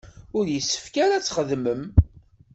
Ur 0.37 0.45
yessefk 0.49 0.95
ara 1.03 1.15
ad 1.17 1.23
txedmem. 1.25 1.81